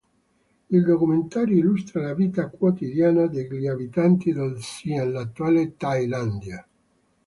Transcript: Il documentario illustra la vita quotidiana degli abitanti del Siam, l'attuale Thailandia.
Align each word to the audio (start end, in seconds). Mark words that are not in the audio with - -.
Il 0.71 0.83
documentario 0.83 1.55
illustra 1.55 2.01
la 2.01 2.15
vita 2.15 2.49
quotidiana 2.49 3.27
degli 3.27 3.67
abitanti 3.67 4.33
del 4.33 4.59
Siam, 4.59 5.11
l'attuale 5.11 5.75
Thailandia. 5.77 6.65